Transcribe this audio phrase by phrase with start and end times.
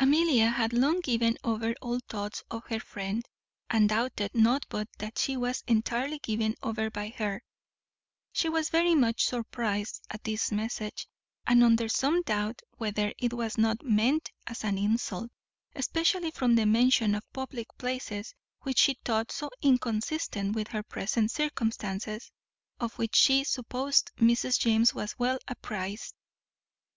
[0.00, 3.24] Amelia had long given over all thoughts of her friend,
[3.70, 7.44] and doubted not but that she was as entirely given over by her;
[8.32, 11.06] she was very much surprized at this message,
[11.46, 15.30] and under some doubt whether it was not meant as an insult,
[15.76, 21.30] especially from the mention of public places, which she thought so inconsistent with her present
[21.30, 22.32] circumstances,
[22.80, 24.58] of which she supposed Mrs.
[24.58, 26.16] James was well apprized.